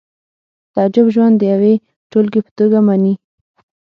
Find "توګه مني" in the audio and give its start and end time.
2.57-3.13